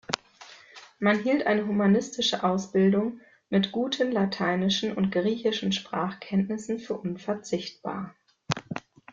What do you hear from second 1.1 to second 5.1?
hielt eine humanistische Ausbildung mit guten lateinischen